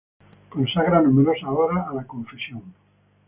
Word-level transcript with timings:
Consagra 0.53 0.99
numerosas 0.99 1.43
horas 1.49 1.85
a 1.87 1.93
la 1.93 2.07
confesión. 2.07 2.73